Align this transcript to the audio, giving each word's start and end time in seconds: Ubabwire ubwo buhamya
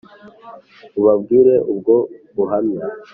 Ubabwire 0.99 1.53
ubwo 1.71 1.95
buhamya 2.35 2.85